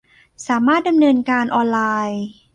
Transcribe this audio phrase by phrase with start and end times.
[0.47, 1.79] สามารถดำเนินการออนไล
[2.11, 2.23] น์